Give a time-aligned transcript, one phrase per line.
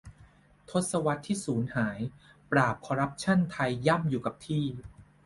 [0.69, 1.99] ทศวรรษที่สูญหาย
[2.51, 4.65] ปราบคอร์รัปชั่นไทยย่ำอยู่กับที่